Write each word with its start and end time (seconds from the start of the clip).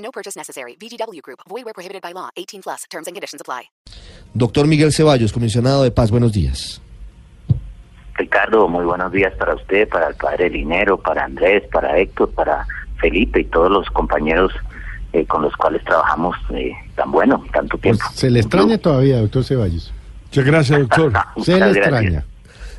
No 0.00 0.10
purchase 0.10 0.36
necessary. 0.36 0.76
VGW 0.80 1.22
Group. 1.22 1.40
Void 1.48 1.64
where 1.64 1.74
prohibited 1.74 2.02
by 2.02 2.12
law. 2.12 2.30
18 2.36 2.62
plus. 2.62 2.84
Terms 2.90 3.06
and 3.06 3.14
conditions 3.14 3.40
apply. 3.40 3.70
Doctor 4.34 4.66
Miguel 4.66 4.92
Ceballos, 4.92 5.32
comisionado 5.32 5.82
de 5.82 5.90
paz, 5.90 6.10
buenos 6.10 6.32
días. 6.32 6.80
Ricardo, 8.14 8.68
muy 8.68 8.84
buenos 8.84 9.10
días 9.12 9.32
para 9.38 9.54
usted, 9.54 9.88
para 9.88 10.08
el 10.08 10.14
padre 10.14 10.50
Linero, 10.50 10.98
para 10.98 11.24
Andrés, 11.24 11.64
para 11.72 11.98
Héctor, 11.98 12.30
para 12.30 12.66
Felipe 13.00 13.40
y 13.40 13.44
todos 13.46 13.70
los 13.70 13.88
compañeros 13.90 14.52
eh, 15.12 15.24
con 15.26 15.42
los 15.42 15.56
cuales 15.56 15.82
trabajamos 15.84 16.36
eh, 16.50 16.72
tan 16.94 17.10
bueno, 17.10 17.42
tanto 17.52 17.78
tiempo. 17.78 18.04
Se 18.14 18.30
le 18.30 18.40
extraña 18.40 18.78
todavía, 18.78 19.20
doctor 19.20 19.42
Ceballos. 19.42 19.92
Muchas 20.26 20.44
gracias, 20.44 20.80
doctor. 20.80 21.12
Se 21.42 21.58
le 21.58 21.70
extraña. 21.70 22.24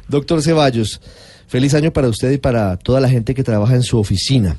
Doctor 0.07 0.41
Ceballos, 0.41 1.01
feliz 1.47 1.73
año 1.73 1.91
para 1.91 2.07
usted 2.07 2.31
y 2.31 2.37
para 2.37 2.77
toda 2.77 3.01
la 3.01 3.09
gente 3.09 3.33
que 3.33 3.43
trabaja 3.43 3.75
en 3.75 3.83
su 3.83 3.99
oficina. 3.99 4.57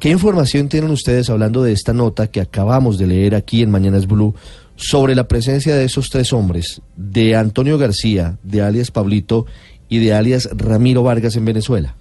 ¿Qué 0.00 0.10
información 0.10 0.68
tienen 0.68 0.90
ustedes 0.90 1.30
hablando 1.30 1.62
de 1.62 1.72
esta 1.72 1.94
nota 1.94 2.30
que 2.30 2.42
acabamos 2.42 2.98
de 2.98 3.06
leer 3.06 3.34
aquí 3.34 3.62
en 3.62 3.70
Mañanas 3.70 4.06
Blue 4.06 4.34
sobre 4.74 5.14
la 5.14 5.26
presencia 5.26 5.74
de 5.74 5.84
esos 5.84 6.10
tres 6.10 6.34
hombres, 6.34 6.82
de 6.96 7.34
Antonio 7.34 7.78
García, 7.78 8.36
de 8.42 8.60
alias 8.60 8.90
Pablito 8.90 9.46
y 9.88 10.04
de 10.04 10.12
alias 10.12 10.50
Ramiro 10.54 11.02
Vargas 11.02 11.34
en 11.36 11.46
Venezuela? 11.46 11.94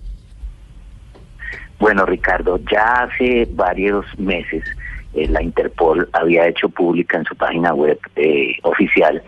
Bueno, 1.80 2.06
Ricardo, 2.06 2.60
ya 2.70 3.04
hace 3.04 3.48
varios 3.54 4.06
meses 4.18 4.66
eh, 5.14 5.30
la 5.30 5.42
Interpol 5.42 6.10
había 6.12 6.48
hecho 6.48 6.68
pública 6.68 7.18
en 7.18 7.24
su 7.24 7.36
página 7.36 7.74
web 7.74 7.98
eh, 8.18 8.58
oficial 8.64 9.24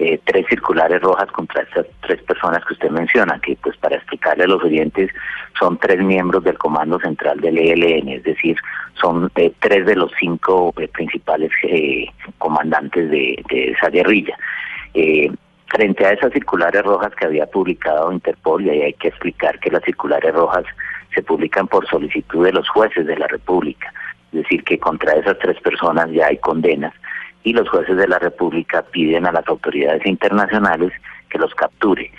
eh, 0.00 0.18
tres 0.24 0.46
circulares 0.48 1.02
rojas 1.02 1.30
contra 1.30 1.62
estas 1.62 1.86
tres 2.00 2.22
personas 2.22 2.64
que 2.64 2.72
usted 2.72 2.90
menciona, 2.90 3.38
que 3.40 3.54
pues 3.62 3.76
para 3.76 3.96
explicarle 3.96 4.44
a 4.44 4.46
los 4.46 4.64
oyentes 4.64 5.10
son 5.58 5.76
tres 5.76 6.02
miembros 6.02 6.42
del 6.42 6.56
Comando 6.56 6.98
Central 6.98 7.38
del 7.40 7.58
ELN, 7.58 8.08
es 8.08 8.22
decir, 8.24 8.56
son 8.98 9.30
eh, 9.36 9.52
tres 9.60 9.84
de 9.84 9.96
los 9.96 10.10
cinco 10.18 10.72
eh, 10.78 10.88
principales 10.88 11.50
eh, 11.64 12.06
comandantes 12.38 13.10
de, 13.10 13.44
de 13.50 13.72
esa 13.72 13.90
guerrilla. 13.90 14.36
Eh, 14.94 15.30
frente 15.68 16.06
a 16.06 16.12
esas 16.12 16.32
circulares 16.32 16.82
rojas 16.82 17.14
que 17.14 17.26
había 17.26 17.46
publicado 17.46 18.10
Interpol, 18.10 18.64
y 18.64 18.70
ahí 18.70 18.82
hay 18.82 18.94
que 18.94 19.08
explicar 19.08 19.60
que 19.60 19.70
las 19.70 19.84
circulares 19.84 20.34
rojas 20.34 20.64
se 21.14 21.22
publican 21.22 21.68
por 21.68 21.86
solicitud 21.86 22.44
de 22.44 22.52
los 22.52 22.68
jueces 22.70 23.06
de 23.06 23.18
la 23.18 23.26
República, 23.28 23.92
es 24.32 24.44
decir, 24.44 24.64
que 24.64 24.78
contra 24.78 25.12
esas 25.12 25.38
tres 25.38 25.60
personas 25.60 26.10
ya 26.10 26.28
hay 26.28 26.38
condenas 26.38 26.94
y 27.42 27.52
los 27.52 27.68
jueces 27.68 27.96
de 27.96 28.08
la 28.08 28.18
República 28.18 28.82
piden 28.82 29.26
a 29.26 29.32
las 29.32 29.46
autoridades 29.48 30.04
internacionales 30.06 30.92
que 31.28 31.38
los 31.38 31.54
capture. 31.54 32.10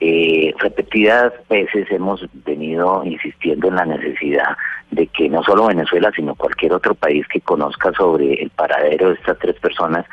Eh, 0.00 0.54
repetidas 0.58 1.32
veces 1.48 1.90
hemos 1.90 2.24
venido 2.44 3.02
insistiendo 3.04 3.68
en 3.68 3.74
la 3.76 3.84
necesidad 3.84 4.56
de 4.90 5.06
que 5.08 5.28
no 5.28 5.42
solo 5.42 5.66
Venezuela, 5.66 6.10
sino 6.14 6.34
cualquier 6.34 6.72
otro 6.72 6.94
país 6.94 7.26
que 7.28 7.40
conozca 7.40 7.92
sobre 7.92 8.34
el 8.34 8.50
paradero 8.50 9.08
de 9.08 9.14
estas 9.14 9.38
tres 9.38 9.56
personas 9.56 10.06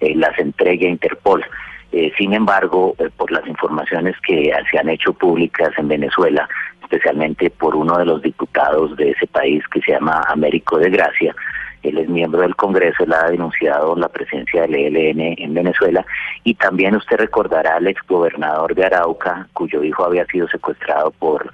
eh, 0.00 0.14
las 0.16 0.38
entregue 0.38 0.86
a 0.86 0.90
Interpol. 0.90 1.44
Eh, 1.92 2.10
sin 2.16 2.32
embargo, 2.32 2.94
eh, 2.98 3.10
por 3.16 3.30
las 3.30 3.46
informaciones 3.46 4.16
que 4.26 4.52
se 4.70 4.78
han 4.78 4.88
hecho 4.88 5.12
públicas 5.12 5.70
en 5.76 5.88
Venezuela, 5.88 6.48
especialmente 6.82 7.50
por 7.50 7.76
uno 7.76 7.98
de 7.98 8.06
los 8.06 8.22
diputados 8.22 8.96
de 8.96 9.10
ese 9.10 9.26
país 9.26 9.62
que 9.68 9.80
se 9.82 9.92
llama 9.92 10.24
Américo 10.28 10.78
de 10.78 10.90
Gracia, 10.90 11.34
él 11.82 11.98
es 11.98 12.08
miembro 12.08 12.42
del 12.42 12.54
Congreso, 12.56 13.04
él 13.04 13.12
ha 13.12 13.30
denunciado 13.30 13.96
la 13.96 14.08
presencia 14.08 14.62
del 14.62 14.74
ELN 14.74 15.34
en 15.38 15.54
Venezuela. 15.54 16.04
Y 16.44 16.54
también 16.54 16.94
usted 16.96 17.16
recordará 17.16 17.76
al 17.76 17.88
exgobernador 17.88 18.74
de 18.74 18.84
Arauca, 18.84 19.48
cuyo 19.52 19.82
hijo 19.82 20.04
había 20.04 20.24
sido 20.26 20.48
secuestrado 20.48 21.10
por 21.10 21.50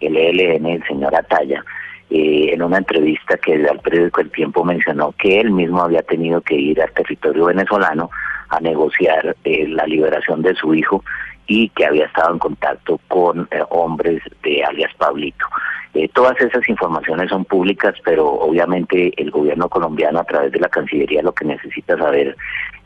el 0.00 0.16
ELN, 0.16 0.66
el 0.66 0.84
señor 0.86 1.14
Ataya, 1.14 1.64
eh, 2.10 2.50
en 2.52 2.62
una 2.62 2.78
entrevista 2.78 3.36
que 3.38 3.54
al 3.54 3.80
periódico 3.80 4.20
El 4.20 4.30
Tiempo 4.30 4.64
mencionó 4.64 5.12
que 5.18 5.40
él 5.40 5.50
mismo 5.50 5.82
había 5.82 6.02
tenido 6.02 6.40
que 6.42 6.54
ir 6.54 6.80
al 6.80 6.92
territorio 6.92 7.46
venezolano 7.46 8.10
a 8.50 8.60
negociar 8.60 9.34
eh, 9.44 9.66
la 9.68 9.86
liberación 9.86 10.42
de 10.42 10.54
su 10.54 10.74
hijo 10.74 11.02
y 11.46 11.68
que 11.70 11.86
había 11.86 12.06
estado 12.06 12.32
en 12.32 12.38
contacto 12.38 13.00
con 13.08 13.48
eh, 13.50 13.62
hombres 13.70 14.22
de 14.42 14.64
alias 14.64 14.92
Pablito. 14.96 15.46
Eh, 15.94 16.08
todas 16.14 16.40
esas 16.40 16.66
informaciones 16.68 17.28
son 17.28 17.44
públicas, 17.44 17.94
pero 18.04 18.26
obviamente 18.26 19.12
el 19.20 19.30
gobierno 19.30 19.68
colombiano 19.68 20.20
a 20.20 20.24
través 20.24 20.52
de 20.52 20.60
la 20.60 20.68
Cancillería 20.68 21.22
lo 21.22 21.32
que 21.32 21.44
necesita 21.44 21.98
saber 21.98 22.36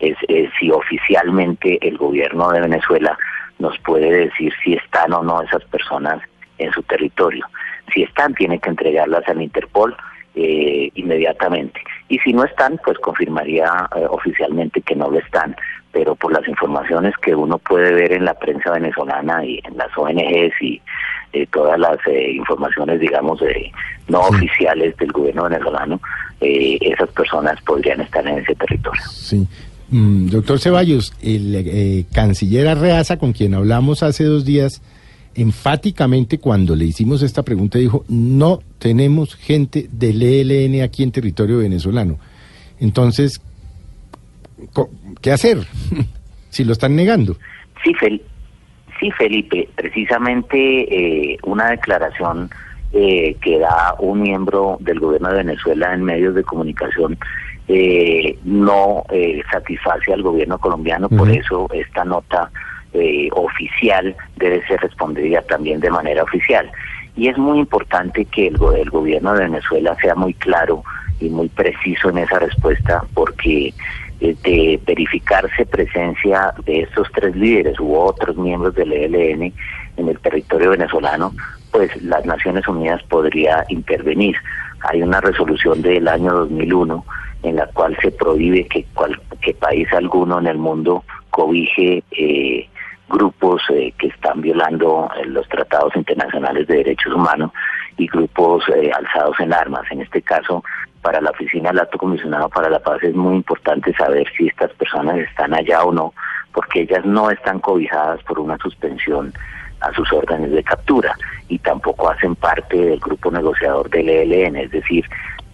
es, 0.00 0.16
si 0.58 0.70
oficialmente 0.70 1.78
el 1.86 1.96
gobierno 1.96 2.50
de 2.50 2.60
Venezuela 2.60 3.16
nos 3.58 3.78
puede 3.78 4.10
decir 4.10 4.52
si 4.62 4.74
están 4.74 5.12
o 5.12 5.22
no 5.22 5.40
esas 5.42 5.64
personas 5.64 6.20
en 6.58 6.72
su 6.72 6.82
territorio. 6.82 7.46
Si 7.94 8.02
están, 8.02 8.34
tiene 8.34 8.58
que 8.58 8.70
entregarlas 8.70 9.26
al 9.28 9.40
Interpol 9.40 9.96
eh, 10.34 10.90
inmediatamente. 10.94 11.80
Y 12.08 12.18
si 12.18 12.32
no 12.32 12.44
están, 12.44 12.78
pues 12.84 12.98
confirmaría 12.98 13.88
eh, 13.96 14.06
oficialmente 14.08 14.80
que 14.82 14.94
no 14.94 15.10
lo 15.10 15.18
están. 15.18 15.56
Pero 15.96 16.14
por 16.14 16.30
las 16.30 16.46
informaciones 16.46 17.14
que 17.22 17.34
uno 17.34 17.56
puede 17.56 17.90
ver 17.94 18.12
en 18.12 18.26
la 18.26 18.34
prensa 18.34 18.70
venezolana 18.70 19.42
y 19.46 19.62
en 19.64 19.78
las 19.78 19.88
ONGs 19.96 20.60
y 20.60 20.82
eh, 21.32 21.46
todas 21.50 21.78
las 21.80 21.96
eh, 22.06 22.32
informaciones, 22.32 23.00
digamos, 23.00 23.40
eh, 23.40 23.72
no 24.06 24.20
oficiales 24.20 24.94
del 24.98 25.10
gobierno 25.10 25.44
venezolano, 25.44 25.98
eh, 26.42 26.76
esas 26.82 27.08
personas 27.12 27.58
podrían 27.62 28.02
estar 28.02 28.26
en 28.26 28.40
ese 28.40 28.54
territorio. 28.54 29.00
Sí. 29.10 29.46
Mm, 29.88 30.26
doctor 30.28 30.60
Ceballos, 30.60 31.14
el 31.22 31.54
eh, 31.54 32.04
canciller 32.12 32.68
Arreaza, 32.68 33.16
con 33.16 33.32
quien 33.32 33.54
hablamos 33.54 34.02
hace 34.02 34.24
dos 34.24 34.44
días, 34.44 34.82
enfáticamente 35.34 36.36
cuando 36.36 36.76
le 36.76 36.84
hicimos 36.84 37.22
esta 37.22 37.42
pregunta 37.42 37.78
dijo, 37.78 38.04
no 38.08 38.60
tenemos 38.78 39.34
gente 39.34 39.88
del 39.90 40.22
ELN 40.22 40.82
aquí 40.82 41.02
en 41.02 41.10
territorio 41.10 41.56
venezolano. 41.56 42.18
Entonces, 42.80 43.40
¿qué 45.20 45.32
hacer 45.32 45.58
si 46.50 46.64
lo 46.64 46.72
están 46.72 46.96
negando? 46.96 47.36
Sí, 47.84 47.92
Fel- 47.94 48.22
sí 49.00 49.10
Felipe, 49.12 49.68
precisamente 49.74 50.56
eh, 50.58 51.38
una 51.44 51.70
declaración 51.70 52.50
eh, 52.92 53.36
que 53.42 53.58
da 53.58 53.94
un 53.98 54.22
miembro 54.22 54.78
del 54.80 55.00
gobierno 55.00 55.28
de 55.30 55.36
Venezuela 55.38 55.92
en 55.92 56.04
medios 56.04 56.34
de 56.34 56.42
comunicación 56.44 57.18
eh, 57.68 58.38
no 58.44 59.04
eh, 59.10 59.42
satisface 59.50 60.12
al 60.12 60.22
gobierno 60.22 60.58
colombiano, 60.58 61.08
por 61.08 61.28
eso 61.28 61.68
esta 61.74 62.04
nota 62.04 62.50
eh, 62.92 63.28
oficial 63.32 64.14
debe 64.36 64.64
ser 64.66 64.80
respondida 64.80 65.42
también 65.42 65.80
de 65.80 65.90
manera 65.90 66.22
oficial. 66.22 66.70
Y 67.16 67.28
es 67.28 67.36
muy 67.36 67.58
importante 67.58 68.24
que 68.26 68.46
el, 68.48 68.56
el 68.78 68.90
gobierno 68.90 69.32
de 69.34 69.44
Venezuela 69.44 69.96
sea 70.00 70.14
muy 70.14 70.32
claro 70.34 70.84
y 71.18 71.28
muy 71.28 71.48
preciso 71.48 72.10
en 72.10 72.18
esa 72.18 72.38
respuesta, 72.38 73.02
porque 73.14 73.72
eh, 74.20 74.36
de 74.44 74.65
presencia 75.96 76.52
de 76.64 76.80
estos 76.82 77.08
tres 77.14 77.34
líderes 77.34 77.80
u 77.80 77.94
otros 77.96 78.36
miembros 78.36 78.74
del 78.74 78.92
ELN 78.92 79.52
en 79.96 80.08
el 80.08 80.18
territorio 80.20 80.70
venezolano, 80.70 81.32
pues 81.72 81.90
las 82.02 82.24
Naciones 82.26 82.68
Unidas 82.68 83.02
podría 83.04 83.64
intervenir. 83.68 84.36
Hay 84.80 85.02
una 85.02 85.20
resolución 85.22 85.80
del 85.80 86.06
año 86.06 86.32
2001 86.32 87.04
en 87.44 87.56
la 87.56 87.66
cual 87.68 87.96
se 88.02 88.10
prohíbe 88.10 88.66
que, 88.66 88.84
cual, 88.92 89.18
que 89.40 89.54
país 89.54 89.88
alguno 89.92 90.38
en 90.38 90.46
el 90.48 90.58
mundo 90.58 91.02
cobije 91.30 92.02
eh, 92.10 92.68
grupos 93.08 93.62
eh, 93.70 93.92
que 93.98 94.08
están 94.08 94.42
violando 94.42 95.08
eh, 95.16 95.24
los 95.26 95.48
tratados 95.48 95.94
internacionales 95.96 96.66
de 96.66 96.76
derechos 96.76 97.14
humanos 97.14 97.52
y 97.96 98.06
grupos 98.06 98.64
eh, 98.68 98.90
alzados 98.92 99.38
en 99.40 99.52
armas. 99.52 99.84
En 99.90 100.02
este 100.02 100.22
caso, 100.22 100.62
para 101.06 101.20
la 101.20 101.30
Oficina 101.30 101.68
del 101.68 101.78
Alto 101.78 101.98
Comisionado 101.98 102.48
para 102.48 102.68
la 102.68 102.80
Paz 102.80 103.00
es 103.04 103.14
muy 103.14 103.36
importante 103.36 103.94
saber 103.94 104.26
si 104.36 104.48
estas 104.48 104.72
personas 104.72 105.16
están 105.18 105.54
allá 105.54 105.84
o 105.84 105.92
no, 105.92 106.12
porque 106.52 106.80
ellas 106.80 107.04
no 107.04 107.30
están 107.30 107.60
cobijadas 107.60 108.20
por 108.24 108.40
una 108.40 108.58
suspensión 108.58 109.32
a 109.82 109.92
sus 109.92 110.12
órdenes 110.12 110.50
de 110.50 110.64
captura 110.64 111.16
y 111.48 111.60
tampoco 111.60 112.10
hacen 112.10 112.34
parte 112.34 112.76
del 112.76 112.98
grupo 112.98 113.30
negociador 113.30 113.88
del 113.88 114.08
ELN, 114.08 114.56
es 114.56 114.72
decir, 114.72 115.04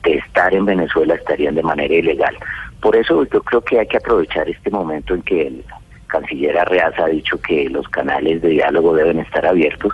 de 0.04 0.14
estar 0.14 0.54
en 0.54 0.64
Venezuela 0.64 1.16
estarían 1.16 1.54
de 1.54 1.62
manera 1.62 1.92
ilegal. 1.92 2.34
Por 2.80 2.96
eso 2.96 3.22
yo 3.26 3.42
creo 3.42 3.60
que 3.60 3.78
hay 3.78 3.86
que 3.86 3.98
aprovechar 3.98 4.48
este 4.48 4.70
momento 4.70 5.12
en 5.12 5.20
que 5.20 5.48
el 5.48 5.64
canciller 6.06 6.56
Arreaza 6.56 7.04
ha 7.04 7.08
dicho 7.08 7.38
que 7.42 7.68
los 7.68 7.86
canales 7.90 8.40
de 8.40 8.48
diálogo 8.48 8.94
deben 8.94 9.18
estar 9.18 9.44
abiertos 9.44 9.92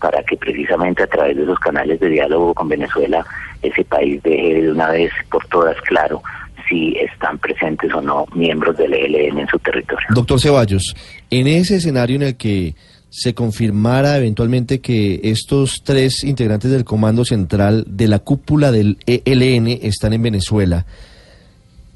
para 0.00 0.22
que 0.22 0.36
precisamente 0.36 1.02
a 1.02 1.06
través 1.06 1.36
de 1.36 1.42
esos 1.42 1.58
canales 1.58 2.00
de 2.00 2.08
diálogo 2.08 2.54
con 2.54 2.68
Venezuela 2.68 3.24
ese 3.62 3.84
país 3.84 4.22
deje 4.22 4.62
de 4.62 4.70
una 4.70 4.90
vez 4.90 5.10
por 5.30 5.46
todas 5.46 5.80
claro 5.82 6.22
si 6.68 6.94
están 6.98 7.38
presentes 7.38 7.92
o 7.94 8.00
no 8.00 8.26
miembros 8.34 8.76
del 8.76 8.92
ELN 8.92 9.38
en 9.38 9.48
su 9.48 9.58
territorio. 9.58 10.06
Doctor 10.10 10.40
Ceballos, 10.40 10.94
en 11.30 11.46
ese 11.46 11.76
escenario 11.76 12.16
en 12.16 12.22
el 12.22 12.36
que 12.36 12.74
se 13.10 13.34
confirmara 13.34 14.18
eventualmente 14.18 14.80
que 14.80 15.20
estos 15.24 15.82
tres 15.82 16.24
integrantes 16.24 16.70
del 16.70 16.84
Comando 16.84 17.24
Central 17.24 17.84
de 17.88 18.06
la 18.06 18.18
cúpula 18.18 18.70
del 18.70 18.98
ELN 19.06 19.68
están 19.82 20.12
en 20.12 20.22
Venezuela, 20.22 20.84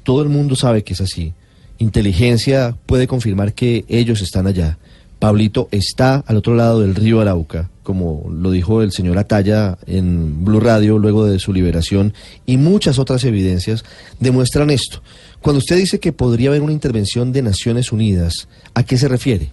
todo 0.03 0.23
el 0.23 0.29
mundo 0.29 0.55
sabe 0.55 0.83
que 0.83 0.93
es 0.93 1.01
así. 1.01 1.33
Inteligencia 1.77 2.75
puede 2.85 3.07
confirmar 3.07 3.53
que 3.53 3.85
ellos 3.87 4.21
están 4.21 4.47
allá. 4.47 4.77
Pablito 5.23 5.69
está 5.71 6.21
al 6.27 6.35
otro 6.35 6.53
lado 6.53 6.81
del 6.81 6.95
río 6.95 7.21
Arauca, 7.21 7.69
como 7.81 8.29
lo 8.29 8.51
dijo 8.51 8.81
el 8.81 8.91
señor 8.91 9.17
Ataya 9.17 9.77
en 9.87 10.43
Blue 10.43 10.59
Radio 10.59 10.99
luego 10.99 11.25
de 11.25 11.39
su 11.39 11.53
liberación, 11.53 12.11
y 12.45 12.57
muchas 12.57 12.99
otras 12.99 13.23
evidencias 13.23 13.85
demuestran 14.19 14.69
esto. 14.69 15.01
Cuando 15.39 15.59
usted 15.59 15.77
dice 15.77 16.01
que 16.01 16.11
podría 16.11 16.49
haber 16.49 16.61
una 16.61 16.73
intervención 16.73 17.31
de 17.31 17.41
Naciones 17.41 17.93
Unidas, 17.93 18.49
¿a 18.75 18.83
qué 18.83 18.97
se 18.97 19.07
refiere? 19.07 19.47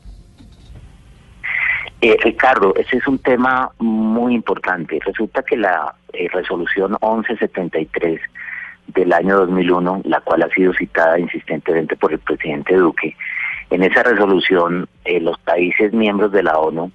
Eh, 2.01 2.17
Ricardo, 2.21 2.75
ese 2.75 2.97
es 2.97 3.07
un 3.07 3.19
tema 3.21 3.71
muy 3.79 4.35
importante. 4.35 4.99
Resulta 5.07 5.45
que 5.45 5.57
la 5.57 5.95
eh, 6.13 6.27
resolución 6.33 6.97
1173 7.01 8.21
del 8.89 9.13
año 9.13 9.37
2001, 9.37 10.03
la 10.03 10.21
cual 10.23 10.43
ha 10.43 10.49
sido 10.49 10.75
citada 10.75 11.17
insistentemente 11.21 11.95
por 11.95 12.13
el 12.13 12.19
presidente 12.19 12.75
Duque, 12.75 13.15
en 13.71 13.83
esa 13.85 14.03
resolución 14.03 14.89
eh, 15.05 15.21
los 15.21 15.39
países 15.39 15.93
miembros 15.93 16.33
de 16.33 16.43
la 16.43 16.59
ONU 16.59 16.91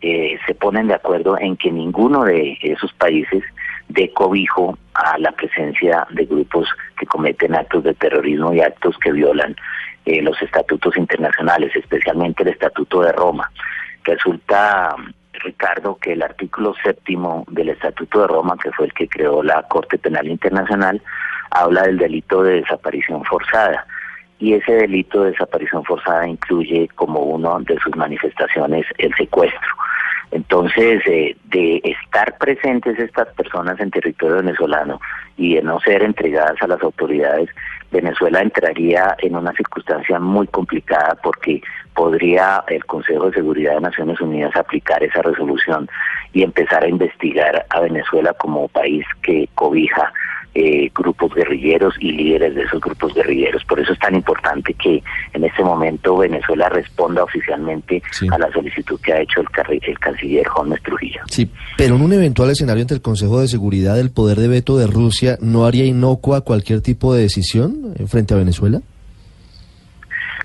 eh, 0.00 0.38
se 0.46 0.54
ponen 0.54 0.86
de 0.86 0.94
acuerdo 0.94 1.36
en 1.38 1.56
que 1.56 1.70
ninguno 1.70 2.24
de 2.24 2.56
esos 2.62 2.92
países 2.94 3.42
dé 3.88 4.10
cobijo 4.12 4.78
a 4.94 5.18
la 5.18 5.32
presencia 5.32 6.06
de 6.10 6.24
grupos 6.24 6.68
que 6.98 7.06
cometen 7.06 7.54
actos 7.54 7.84
de 7.84 7.94
terrorismo 7.94 8.54
y 8.54 8.60
actos 8.60 8.96
que 8.98 9.12
violan 9.12 9.56
eh, 10.06 10.22
los 10.22 10.40
estatutos 10.40 10.96
internacionales, 10.96 11.74
especialmente 11.74 12.42
el 12.42 12.50
Estatuto 12.50 13.02
de 13.02 13.12
Roma. 13.12 13.50
Resulta, 14.04 14.96
Ricardo, 15.34 15.98
que 16.00 16.12
el 16.12 16.22
artículo 16.22 16.74
séptimo 16.82 17.44
del 17.48 17.70
Estatuto 17.70 18.22
de 18.22 18.26
Roma, 18.28 18.56
que 18.62 18.72
fue 18.72 18.86
el 18.86 18.94
que 18.94 19.08
creó 19.08 19.42
la 19.42 19.62
Corte 19.64 19.98
Penal 19.98 20.28
Internacional, 20.28 21.02
habla 21.50 21.82
del 21.82 21.98
delito 21.98 22.42
de 22.42 22.62
desaparición 22.62 23.24
forzada 23.24 23.86
y 24.40 24.54
ese 24.54 24.72
delito 24.72 25.22
de 25.22 25.32
desaparición 25.32 25.84
forzada 25.84 26.26
incluye 26.26 26.88
como 26.94 27.20
una 27.20 27.58
de 27.60 27.78
sus 27.78 27.94
manifestaciones 27.94 28.86
el 28.98 29.14
secuestro. 29.14 29.60
Entonces, 30.32 31.02
eh, 31.06 31.36
de 31.46 31.80
estar 31.84 32.38
presentes 32.38 32.98
estas 32.98 33.28
personas 33.34 33.78
en 33.80 33.90
territorio 33.90 34.36
venezolano 34.36 35.00
y 35.36 35.56
de 35.56 35.62
no 35.62 35.80
ser 35.80 36.02
entregadas 36.02 36.56
a 36.62 36.68
las 36.68 36.80
autoridades, 36.82 37.50
Venezuela 37.90 38.40
entraría 38.40 39.16
en 39.18 39.34
una 39.34 39.52
circunstancia 39.52 40.20
muy 40.20 40.46
complicada 40.46 41.16
porque 41.22 41.60
podría 41.94 42.62
el 42.68 42.84
Consejo 42.84 43.26
de 43.26 43.34
Seguridad 43.34 43.74
de 43.74 43.80
Naciones 43.80 44.20
Unidas 44.20 44.54
aplicar 44.54 45.02
esa 45.02 45.22
resolución 45.22 45.88
y 46.32 46.44
empezar 46.44 46.84
a 46.84 46.88
investigar 46.88 47.66
a 47.68 47.80
Venezuela 47.80 48.32
como 48.34 48.68
país 48.68 49.04
que 49.22 49.48
cobija 49.56 50.12
eh, 50.54 50.90
grupos 50.94 51.34
guerrilleros 51.34 51.94
y 52.00 52.12
líderes 52.12 52.54
de 52.54 52.62
esos 52.62 52.80
grupos 52.80 53.14
guerrilleros. 53.14 53.64
Por 53.64 53.80
eso 53.80 53.92
es 53.92 53.98
tan 53.98 54.14
importante 54.14 54.74
que 54.74 55.02
en 55.32 55.44
este 55.44 55.62
momento 55.62 56.18
Venezuela 56.18 56.68
responda 56.68 57.22
oficialmente 57.22 58.02
a 58.30 58.38
la 58.38 58.50
solicitud 58.52 59.00
que 59.00 59.12
ha 59.12 59.20
hecho 59.20 59.40
el, 59.40 59.80
el 59.82 59.98
canciller 59.98 60.46
Holmes 60.54 60.82
Trujillo. 60.82 61.20
Sí, 61.30 61.50
pero 61.76 61.96
en 61.96 62.02
un 62.02 62.12
eventual 62.12 62.50
escenario 62.50 62.82
ante 62.82 62.94
el 62.94 63.02
Consejo 63.02 63.40
de 63.40 63.48
Seguridad, 63.48 63.98
¿el 63.98 64.10
poder 64.10 64.38
de 64.38 64.48
veto 64.48 64.76
de 64.76 64.86
Rusia 64.86 65.38
no 65.40 65.66
haría 65.66 65.84
inocua 65.84 66.40
cualquier 66.42 66.80
tipo 66.80 67.14
de 67.14 67.22
decisión 67.22 67.94
eh, 67.98 68.06
frente 68.06 68.34
a 68.34 68.38
Venezuela? 68.38 68.80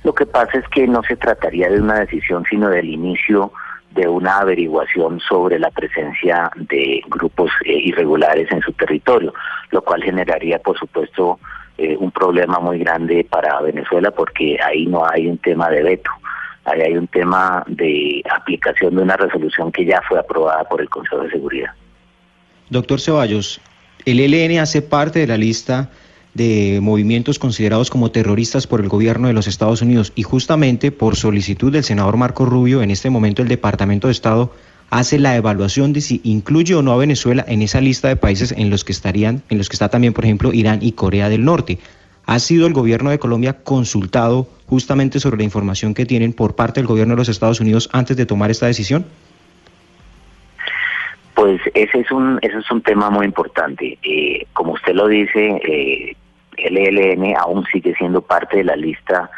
Lo 0.03 0.13
que 0.13 0.27
pasa 0.27 0.59
es 0.59 0.67
que 0.69 0.87
no 0.87 1.01
se 1.07 1.15
trataría 1.15 1.67
de 1.67 1.81
una 1.81 1.99
decisión, 2.01 2.43
sino 2.47 2.69
del 2.69 2.87
inicio 2.87 3.51
de 3.95 4.07
una 4.07 4.39
averiguación 4.39 5.19
sobre 5.21 5.57
la 5.57 5.71
presencia 5.71 6.51
de 6.55 7.01
grupos 7.07 7.49
eh, 7.63 7.73
irregulares 7.73 8.51
en 8.51 8.61
su 8.61 8.73
territorio, 8.73 9.33
lo 9.71 9.81
cual 9.81 10.03
generaría, 10.03 10.59
por 10.59 10.77
supuesto, 10.77 11.39
eh, 11.77 11.95
un 11.97 12.11
problema 12.11 12.59
muy 12.59 12.79
grande 12.79 13.25
para 13.29 13.61
Venezuela 13.61 14.11
porque 14.11 14.57
ahí 14.61 14.85
no 14.85 15.05
hay 15.09 15.27
un 15.27 15.37
tema 15.37 15.69
de 15.69 15.81
veto, 15.81 16.11
ahí 16.65 16.81
hay 16.81 16.97
un 16.97 17.07
tema 17.07 17.63
de 17.67 18.21
aplicación 18.29 18.95
de 18.95 19.01
una 19.01 19.15
resolución 19.15 19.71
que 19.71 19.85
ya 19.85 20.01
fue 20.07 20.19
aprobada 20.19 20.65
por 20.65 20.81
el 20.81 20.89
Consejo 20.89 21.23
de 21.23 21.31
Seguridad. 21.31 21.71
Doctor 22.69 22.99
Ceballos, 22.99 23.61
el 24.05 24.19
ELN 24.19 24.59
hace 24.59 24.81
parte 24.81 25.19
de 25.19 25.27
la 25.27 25.37
lista 25.37 25.89
de 26.35 26.79
movimientos 26.81 27.39
considerados 27.39 27.89
como 27.89 28.11
terroristas 28.11 28.67
por 28.67 28.81
el 28.81 28.89
gobierno 28.89 29.27
de 29.27 29.33
los 29.33 29.47
Estados 29.47 29.81
Unidos 29.81 30.11
y 30.15 30.23
justamente 30.23 30.91
por 30.91 31.15
solicitud 31.15 31.71
del 31.71 31.83
senador 31.83 32.17
Marco 32.17 32.45
Rubio, 32.45 32.83
en 32.83 32.91
este 32.91 33.09
momento 33.09 33.41
el 33.41 33.47
Departamento 33.47 34.07
de 34.07 34.11
Estado 34.11 34.53
hace 34.89 35.17
la 35.17 35.35
evaluación 35.35 35.93
de 35.93 36.01
si 36.01 36.21
incluye 36.23 36.75
o 36.75 36.81
no 36.81 36.91
a 36.91 36.97
Venezuela 36.97 37.43
en 37.47 37.61
esa 37.61 37.81
lista 37.81 38.09
de 38.09 38.17
países 38.17 38.51
en 38.51 38.69
los 38.69 38.83
que 38.83 38.91
estarían, 38.91 39.43
en 39.49 39.57
los 39.57 39.69
que 39.69 39.75
está 39.75 39.89
también, 39.89 40.13
por 40.13 40.25
ejemplo, 40.25 40.53
Irán 40.53 40.79
y 40.81 40.91
Corea 40.91 41.29
del 41.29 41.45
Norte. 41.45 41.79
¿Ha 42.25 42.39
sido 42.39 42.67
el 42.67 42.73
gobierno 42.73 43.11
de 43.11 43.19
Colombia 43.19 43.53
consultado 43.63 44.47
justamente 44.67 45.19
sobre 45.19 45.37
la 45.37 45.43
información 45.43 45.93
que 45.93 46.05
tienen 46.05 46.33
por 46.33 46.55
parte 46.55 46.81
del 46.81 46.87
gobierno 46.87 47.13
de 47.13 47.19
los 47.19 47.29
Estados 47.29 47.61
Unidos 47.61 47.89
antes 47.93 48.17
de 48.17 48.25
tomar 48.25 48.51
esta 48.51 48.65
decisión? 48.65 49.05
Pues 51.35 51.61
ese 51.73 51.99
es 51.99 52.11
un, 52.11 52.39
ese 52.41 52.57
es 52.57 52.71
un 52.71 52.81
tema 52.81 53.09
muy 53.09 53.25
importante. 53.25 53.97
Eh, 54.01 54.47
como 54.53 54.73
usted 54.73 54.93
lo 54.93 55.07
dice, 55.07 55.61
eh, 55.67 56.15
el 56.57 56.77
ELN 56.77 57.35
aún 57.37 57.65
sigue 57.71 57.95
siendo 57.95 58.21
parte 58.21 58.57
de 58.57 58.63
la 58.63 58.75
lista 58.75 59.29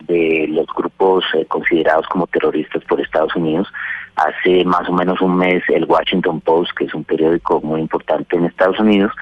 de 0.00 0.46
los 0.48 0.66
grupos 0.66 1.24
eh, 1.34 1.44
considerados 1.46 2.06
como 2.08 2.26
terroristas 2.26 2.84
por 2.84 3.00
Estados 3.00 3.34
Unidos. 3.36 3.68
Hace 4.16 4.64
más 4.64 4.88
o 4.88 4.92
menos 4.92 5.20
un 5.20 5.36
mes 5.36 5.62
el 5.68 5.84
Washington 5.84 6.40
Post, 6.40 6.72
que 6.76 6.84
es 6.84 6.94
un 6.94 7.04
periódico 7.04 7.60
muy 7.60 7.80
importante 7.80 8.36
en 8.36 8.46
Estados 8.46 8.78
Unidos, 8.78 9.12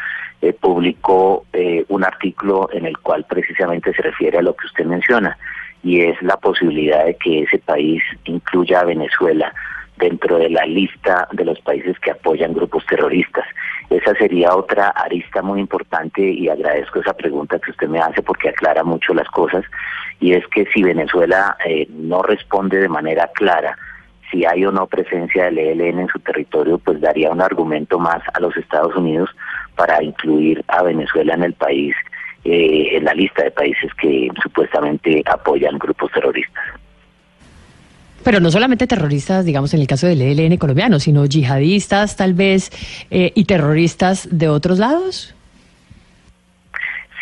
eh, 0.42 0.52
publicó 0.52 1.44
eh, 1.52 1.84
un 1.88 2.04
artículo 2.04 2.70
en 2.72 2.86
el 2.86 2.98
cual 2.98 3.24
precisamente 3.28 3.92
se 3.92 4.02
refiere 4.02 4.38
a 4.38 4.42
lo 4.42 4.56
que 4.56 4.66
usted 4.66 4.86
menciona, 4.86 5.36
y 5.82 6.00
es 6.00 6.20
la 6.22 6.36
posibilidad 6.36 7.04
de 7.04 7.16
que 7.16 7.42
ese 7.42 7.58
país 7.58 8.02
incluya 8.24 8.80
a 8.80 8.84
Venezuela 8.84 9.52
dentro 10.00 10.38
de 10.38 10.50
la 10.50 10.64
lista 10.64 11.28
de 11.32 11.44
los 11.44 11.60
países 11.60 11.98
que 12.00 12.10
apoyan 12.10 12.54
grupos 12.54 12.84
terroristas. 12.86 13.44
Esa 13.90 14.14
sería 14.14 14.54
otra 14.54 14.88
arista 14.88 15.42
muy 15.42 15.60
importante 15.60 16.22
y 16.22 16.48
agradezco 16.48 17.00
esa 17.00 17.12
pregunta 17.12 17.58
que 17.58 17.70
usted 17.70 17.88
me 17.88 18.00
hace 18.00 18.22
porque 18.22 18.48
aclara 18.48 18.82
mucho 18.82 19.14
las 19.14 19.28
cosas 19.28 19.64
y 20.20 20.32
es 20.32 20.46
que 20.48 20.66
si 20.72 20.82
Venezuela 20.82 21.56
eh, 21.64 21.86
no 21.90 22.22
responde 22.22 22.78
de 22.78 22.88
manera 22.88 23.28
clara 23.34 23.76
si 24.30 24.44
hay 24.44 24.64
o 24.64 24.72
no 24.72 24.86
presencia 24.86 25.44
del 25.46 25.58
ELN 25.58 26.00
en 26.00 26.08
su 26.08 26.18
territorio, 26.20 26.78
pues 26.78 27.00
daría 27.00 27.30
un 27.30 27.40
argumento 27.40 27.98
más 27.98 28.22
a 28.32 28.40
los 28.40 28.56
Estados 28.56 28.94
Unidos 28.94 29.28
para 29.74 30.02
incluir 30.02 30.64
a 30.68 30.82
Venezuela 30.82 31.34
en 31.34 31.42
el 31.42 31.54
país, 31.54 31.94
eh, 32.44 32.90
en 32.92 33.04
la 33.04 33.14
lista 33.14 33.42
de 33.42 33.50
países 33.50 33.92
que 33.94 34.28
supuestamente 34.42 35.22
apoyan 35.26 35.78
grupos 35.78 36.12
terroristas. 36.12 36.62
Pero 38.22 38.38
no 38.40 38.50
solamente 38.50 38.86
terroristas, 38.86 39.44
digamos, 39.44 39.72
en 39.72 39.80
el 39.80 39.86
caso 39.86 40.06
del 40.06 40.20
ELN 40.20 40.58
colombiano, 40.58 40.98
sino 40.98 41.24
yihadistas 41.24 42.16
tal 42.16 42.34
vez 42.34 42.70
eh, 43.10 43.32
y 43.34 43.44
terroristas 43.44 44.28
de 44.30 44.48
otros 44.48 44.78
lados. 44.78 45.34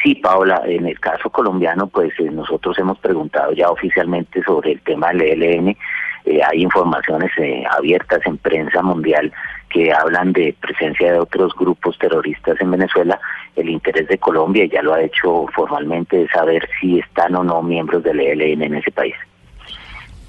Sí, 0.02 0.14
Paula, 0.16 0.62
en 0.66 0.86
el 0.86 0.98
caso 0.98 1.30
colombiano, 1.30 1.86
pues 1.86 2.12
eh, 2.18 2.30
nosotros 2.30 2.78
hemos 2.78 2.98
preguntado 2.98 3.52
ya 3.52 3.70
oficialmente 3.70 4.42
sobre 4.42 4.72
el 4.72 4.80
tema 4.80 5.08
del 5.12 5.42
ELN. 5.42 5.76
Eh, 6.24 6.40
hay 6.44 6.62
informaciones 6.62 7.30
abiertas 7.70 8.20
en 8.26 8.36
prensa 8.38 8.82
mundial 8.82 9.32
que 9.70 9.92
hablan 9.92 10.32
de 10.32 10.54
presencia 10.60 11.12
de 11.12 11.18
otros 11.20 11.54
grupos 11.54 11.96
terroristas 11.98 12.60
en 12.60 12.72
Venezuela. 12.72 13.20
El 13.54 13.68
interés 13.68 14.08
de 14.08 14.18
Colombia, 14.18 14.66
ya 14.66 14.82
lo 14.82 14.94
ha 14.94 15.02
hecho 15.02 15.46
formalmente, 15.54 16.22
es 16.22 16.30
saber 16.30 16.68
si 16.80 16.98
están 16.98 17.36
o 17.36 17.44
no 17.44 17.62
miembros 17.62 18.02
del 18.02 18.20
ELN 18.20 18.62
en 18.62 18.74
ese 18.76 18.90
país. 18.90 19.14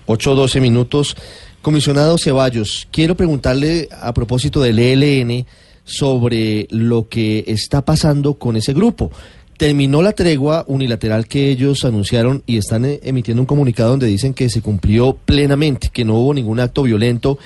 8 0.09 0.31
o 0.31 0.35
12 0.35 0.59
minutos. 0.59 1.15
Comisionado 1.61 2.17
Ceballos, 2.17 2.87
quiero 2.91 3.15
preguntarle 3.15 3.89
a 4.01 4.11
propósito 4.13 4.59
del 4.61 4.79
ELN 4.79 5.45
sobre 5.83 6.67
lo 6.71 7.07
que 7.07 7.43
está 7.47 7.85
pasando 7.85 8.33
con 8.33 8.55
ese 8.55 8.73
grupo. 8.73 9.11
Terminó 9.57 10.01
la 10.01 10.13
tregua 10.13 10.65
unilateral 10.67 11.27
que 11.27 11.51
ellos 11.51 11.85
anunciaron 11.85 12.41
y 12.47 12.57
están 12.57 12.85
eh, 12.85 12.99
emitiendo 13.03 13.43
un 13.43 13.45
comunicado 13.45 13.91
donde 13.91 14.07
dicen 14.07 14.33
que 14.33 14.49
se 14.49 14.61
cumplió 14.61 15.13
plenamente, 15.13 15.89
que 15.93 16.05
no 16.05 16.15
hubo 16.15 16.33
ningún 16.33 16.59
acto 16.59 16.83
violento 16.83 17.37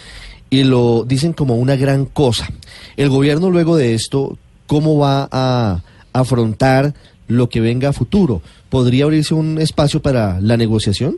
y 0.49 0.63
lo 0.63 1.03
dicen 1.05 1.33
como 1.33 1.55
una 1.55 1.75
gran 1.75 2.05
cosa. 2.05 2.47
El 2.95 3.09
gobierno 3.09 3.49
luego 3.49 3.75
de 3.75 3.93
esto, 3.93 4.37
¿cómo 4.67 4.97
va 4.97 5.27
a 5.31 5.81
afrontar 6.13 6.93
lo 7.27 7.49
que 7.49 7.59
venga 7.59 7.89
a 7.89 7.93
futuro? 7.93 8.41
¿Podría 8.69 9.03
abrirse 9.03 9.33
un 9.33 9.57
espacio 9.59 10.01
para 10.01 10.39
la 10.39 10.55
negociación? 10.55 11.17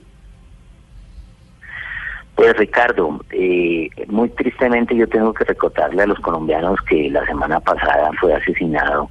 Pues 2.35 2.55
Ricardo, 2.57 3.21
eh, 3.31 3.89
muy 4.07 4.27
tristemente 4.29 4.95
yo 4.95 5.07
tengo 5.07 5.33
que 5.33 5.45
recordarle 5.45 6.03
a 6.03 6.07
los 6.07 6.19
colombianos 6.19 6.81
que 6.81 7.09
la 7.09 7.25
semana 7.25 7.61
pasada 7.61 8.11
fue 8.19 8.33
asesinado 8.33 9.09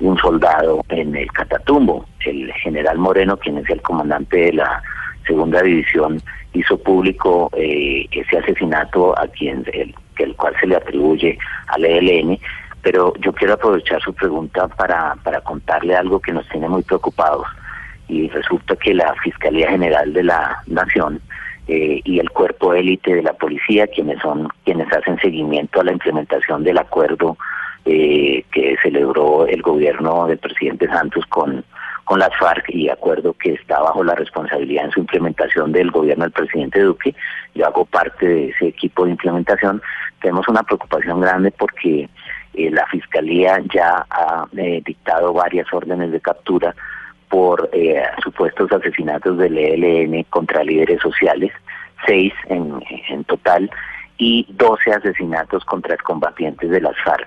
un 0.00 0.16
soldado 0.16 0.82
en 0.88 1.14
el 1.14 1.30
Catatumbo. 1.32 2.06
El 2.24 2.50
general 2.54 2.98
Moreno, 2.98 3.36
quien 3.36 3.58
es 3.58 3.68
el 3.68 3.82
comandante 3.82 4.36
de 4.46 4.52
la 4.54 4.82
segunda 5.26 5.60
división, 5.62 6.22
hizo 6.54 6.78
público 6.78 7.50
eh, 7.54 8.06
ese 8.10 8.38
asesinato 8.38 9.18
a 9.18 9.26
quien 9.28 9.64
el, 9.72 9.94
el 10.16 10.34
cual 10.34 10.54
se 10.58 10.66
le 10.66 10.76
atribuye 10.76 11.38
al 11.68 11.84
ELN. 11.84 12.38
Pero 12.80 13.12
yo 13.20 13.34
quiero 13.34 13.54
aprovechar 13.54 14.00
su 14.00 14.14
pregunta 14.14 14.68
para, 14.68 15.16
para 15.22 15.42
contarle 15.42 15.96
algo 15.96 16.18
que 16.18 16.32
nos 16.32 16.48
tiene 16.48 16.68
muy 16.68 16.82
preocupados. 16.82 17.46
Y 18.08 18.28
resulta 18.28 18.74
que 18.76 18.94
la 18.94 19.14
Fiscalía 19.22 19.70
General 19.70 20.12
de 20.12 20.22
la 20.22 20.62
Nación 20.66 21.20
eh, 21.66 22.02
y 22.04 22.18
el 22.18 22.30
cuerpo 22.30 22.74
élite 22.74 23.14
de 23.14 23.22
la 23.22 23.32
policía, 23.32 23.86
quienes 23.86 24.20
son 24.20 24.48
quienes 24.64 24.92
hacen 24.92 25.18
seguimiento 25.18 25.80
a 25.80 25.84
la 25.84 25.92
implementación 25.92 26.62
del 26.62 26.76
acuerdo 26.76 27.38
eh, 27.86 28.44
que 28.52 28.76
celebró 28.82 29.46
el 29.46 29.62
gobierno 29.62 30.26
del 30.26 30.38
presidente 30.38 30.86
Santos 30.88 31.24
con, 31.26 31.64
con 32.04 32.18
las 32.18 32.36
FARC 32.38 32.68
y 32.68 32.90
acuerdo 32.90 33.32
que 33.34 33.54
está 33.54 33.80
bajo 33.80 34.04
la 34.04 34.14
responsabilidad 34.14 34.86
en 34.86 34.90
su 34.90 35.00
implementación 35.00 35.72
del 35.72 35.90
gobierno 35.90 36.24
del 36.24 36.32
presidente 36.32 36.80
Duque. 36.80 37.14
Yo 37.54 37.66
hago 37.66 37.86
parte 37.86 38.26
de 38.26 38.48
ese 38.50 38.68
equipo 38.68 39.06
de 39.06 39.12
implementación. 39.12 39.80
Tenemos 40.20 40.46
una 40.48 40.62
preocupación 40.62 41.20
grande 41.22 41.50
porque 41.50 42.10
eh, 42.54 42.70
la 42.70 42.86
Fiscalía 42.88 43.58
ya 43.72 44.04
ha 44.10 44.46
dictado 44.52 45.32
varias 45.32 45.72
órdenes 45.72 46.12
de 46.12 46.20
captura 46.20 46.74
por 47.34 47.68
eh, 47.72 48.00
supuestos 48.22 48.70
asesinatos 48.70 49.36
del 49.38 49.58
ELN 49.58 50.22
contra 50.30 50.62
líderes 50.62 51.00
sociales, 51.00 51.50
seis 52.06 52.32
en, 52.46 52.80
en 53.08 53.24
total, 53.24 53.68
y 54.18 54.46
doce 54.50 54.92
asesinatos 54.92 55.64
contra 55.64 55.96
combatientes 55.96 56.70
de 56.70 56.80
las 56.80 56.94
FARC. 57.02 57.26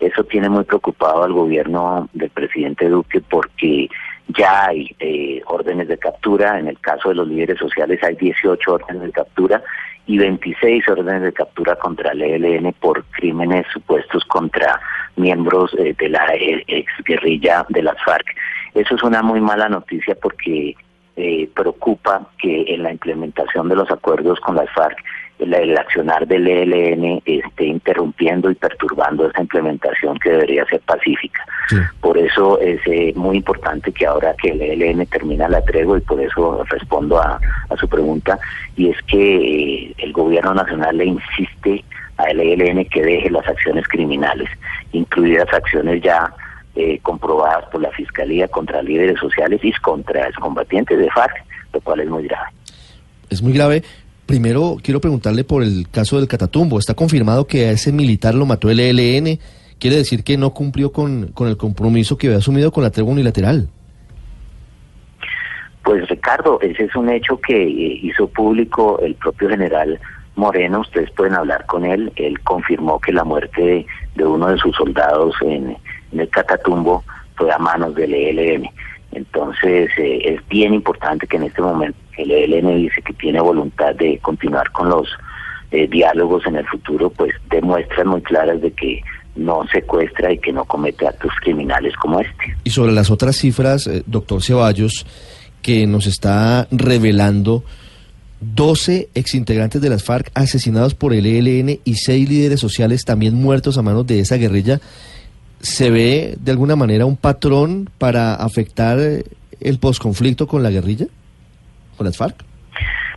Eso 0.00 0.24
tiene 0.24 0.48
muy 0.48 0.64
preocupado 0.64 1.24
al 1.24 1.34
gobierno 1.34 2.08
del 2.14 2.30
presidente 2.30 2.88
Duque 2.88 3.20
porque 3.20 3.90
ya 4.28 4.68
hay 4.68 4.96
eh, 4.98 5.42
órdenes 5.44 5.86
de 5.88 5.98
captura, 5.98 6.58
en 6.58 6.68
el 6.68 6.78
caso 6.80 7.10
de 7.10 7.16
los 7.16 7.28
líderes 7.28 7.58
sociales 7.58 8.02
hay 8.02 8.14
18 8.14 8.72
órdenes 8.72 9.02
de 9.02 9.12
captura 9.12 9.62
y 10.06 10.16
26 10.16 10.88
órdenes 10.88 11.24
de 11.24 11.32
captura 11.34 11.76
contra 11.76 12.12
el 12.12 12.22
ELN 12.22 12.72
por 12.80 13.04
crímenes 13.10 13.66
supuestos 13.70 14.24
contra 14.24 14.80
miembros 15.16 15.74
eh, 15.78 15.94
de 15.98 16.08
la 16.08 16.26
ex 16.36 16.90
guerrilla 17.04 17.66
de 17.68 17.82
las 17.82 18.02
FARC. 18.02 18.34
Eso 18.74 18.94
es 18.94 19.02
una 19.02 19.22
muy 19.22 19.40
mala 19.40 19.68
noticia 19.68 20.14
porque 20.20 20.74
eh, 21.16 21.48
preocupa 21.54 22.26
que 22.38 22.74
en 22.74 22.82
la 22.82 22.92
implementación 22.92 23.68
de 23.68 23.76
los 23.76 23.90
acuerdos 23.90 24.40
con 24.40 24.56
las 24.56 24.70
FARC 24.70 24.96
el, 25.38 25.52
el, 25.52 25.76
accionar 25.76 26.26
del 26.26 26.46
ELN 26.46 27.20
esté 27.26 27.66
interrumpiendo 27.66 28.50
y 28.50 28.54
perturbando 28.54 29.26
esta 29.26 29.42
implementación 29.42 30.18
que 30.20 30.30
debería 30.30 30.64
ser 30.66 30.80
pacífica. 30.80 31.44
Sí. 31.68 31.76
Por 32.00 32.16
eso 32.16 32.58
es 32.60 32.80
eh, 32.86 33.12
muy 33.16 33.36
importante 33.36 33.92
que 33.92 34.06
ahora 34.06 34.34
que 34.40 34.50
el 34.50 34.62
ELN 34.62 35.04
termina 35.06 35.48
la 35.48 35.62
tregua, 35.62 35.98
y 35.98 36.02
por 36.02 36.20
eso 36.20 36.64
respondo 36.64 37.20
a, 37.20 37.38
a 37.68 37.76
su 37.76 37.88
pregunta, 37.88 38.38
y 38.76 38.88
es 38.88 38.96
que 39.02 39.36
eh, 39.36 39.94
el 39.98 40.12
gobierno 40.12 40.54
nacional 40.54 40.96
le 40.96 41.06
insiste 41.06 41.84
al 42.16 42.40
ELN 42.40 42.84
que 42.86 43.02
deje 43.02 43.30
las 43.30 43.46
acciones 43.46 43.86
criminales, 43.88 44.48
incluidas 44.92 45.52
acciones 45.52 46.00
ya 46.02 46.32
eh, 46.74 46.98
comprobadas 47.02 47.66
por 47.70 47.82
la 47.82 47.90
Fiscalía 47.90 48.48
contra 48.48 48.82
líderes 48.82 49.18
sociales 49.20 49.60
y 49.62 49.72
contra 49.72 50.26
excombatientes 50.26 50.98
de 50.98 51.10
FARC, 51.10 51.44
lo 51.72 51.80
cual 51.82 52.00
es 52.00 52.08
muy 52.08 52.24
grave. 52.24 52.48
Es 53.28 53.42
muy 53.42 53.52
grave. 53.52 53.82
Primero 54.24 54.78
quiero 54.82 55.00
preguntarle 55.00 55.44
por 55.44 55.62
el 55.62 55.88
caso 55.90 56.16
del 56.16 56.28
Catatumbo. 56.28 56.78
¿Está 56.78 56.94
confirmado 56.94 57.46
que 57.46 57.66
a 57.66 57.72
ese 57.72 57.92
militar 57.92 58.34
lo 58.34 58.46
mató 58.46 58.70
el 58.70 58.80
ELN? 58.80 59.38
Quiere 59.78 59.96
decir 59.96 60.24
que 60.24 60.38
no 60.38 60.54
cumplió 60.54 60.92
con, 60.92 61.28
con 61.34 61.48
el 61.48 61.58
compromiso 61.58 62.16
que 62.16 62.28
había 62.28 62.38
asumido 62.38 62.72
con 62.72 62.84
la 62.84 62.90
tregua 62.90 63.12
unilateral. 63.12 63.68
Pues 65.84 66.08
Ricardo, 66.08 66.58
ese 66.62 66.84
es 66.84 66.96
un 66.96 67.10
hecho 67.10 67.38
que 67.38 67.54
eh, 67.54 68.00
hizo 68.02 68.28
público 68.28 68.98
el 69.00 69.14
propio 69.16 69.50
general 69.50 70.00
Moreno, 70.36 70.80
ustedes 70.80 71.10
pueden 71.10 71.34
hablar 71.34 71.66
con 71.66 71.84
él, 71.84 72.10
él 72.16 72.40
confirmó 72.40 72.98
que 72.98 73.12
la 73.12 73.24
muerte 73.24 73.60
de, 73.60 73.86
de 74.14 74.24
uno 74.24 74.48
de 74.48 74.56
sus 74.56 74.74
soldados 74.74 75.34
en, 75.42 75.76
en 76.12 76.20
el 76.20 76.28
Catatumbo 76.28 77.04
fue 77.36 77.52
a 77.52 77.58
manos 77.58 77.94
del 77.94 78.14
ELN. 78.14 78.68
Entonces 79.12 79.90
eh, 79.98 80.20
es 80.24 80.48
bien 80.48 80.74
importante 80.74 81.26
que 81.26 81.36
en 81.36 81.44
este 81.44 81.60
momento 81.60 81.98
el 82.16 82.30
ELN 82.30 82.76
dice 82.76 83.02
que 83.02 83.12
tiene 83.14 83.40
voluntad 83.40 83.94
de 83.94 84.18
continuar 84.18 84.70
con 84.72 84.88
los 84.88 85.08
eh, 85.70 85.86
diálogos 85.88 86.46
en 86.46 86.56
el 86.56 86.66
futuro, 86.66 87.10
pues 87.10 87.32
demuestran 87.50 88.08
muy 88.08 88.22
claras 88.22 88.60
de 88.60 88.70
que 88.72 89.02
no 89.36 89.66
secuestra 89.72 90.32
y 90.32 90.38
que 90.38 90.52
no 90.52 90.64
comete 90.64 91.06
actos 91.06 91.32
criminales 91.40 91.94
como 91.96 92.20
este. 92.20 92.56
Y 92.64 92.70
sobre 92.70 92.92
las 92.92 93.10
otras 93.10 93.36
cifras, 93.36 93.86
eh, 93.86 94.02
doctor 94.06 94.42
Ceballos, 94.42 95.06
que 95.62 95.86
nos 95.86 96.06
está 96.06 96.68
revelando 96.70 97.64
12 98.40 99.08
exintegrantes 99.14 99.80
de 99.80 99.88
las 99.88 100.04
FARC 100.04 100.30
asesinados 100.34 100.94
por 100.94 101.14
el 101.14 101.26
ELN 101.26 101.78
y 101.84 101.94
6 101.94 102.28
líderes 102.28 102.60
sociales 102.60 103.04
también 103.04 103.34
muertos 103.34 103.78
a 103.78 103.82
manos 103.82 104.06
de 104.06 104.20
esa 104.20 104.36
guerrilla. 104.36 104.80
¿Se 105.62 105.90
ve 105.90 106.34
de 106.40 106.50
alguna 106.50 106.74
manera 106.74 107.06
un 107.06 107.16
patrón 107.16 107.88
para 107.98 108.34
afectar 108.34 108.98
el 108.98 109.78
posconflicto 109.78 110.48
con 110.48 110.62
la 110.64 110.70
guerrilla, 110.70 111.06
con 111.96 112.06
las 112.06 112.16
FARC? 112.16 112.34